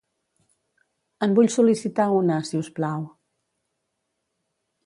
[1.27, 3.07] En vull sol·licitar una, si us plau.